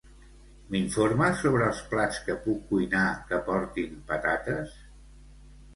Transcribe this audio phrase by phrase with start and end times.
[0.75, 4.79] M'informes sobre els plats que puc cuinar que portin patates?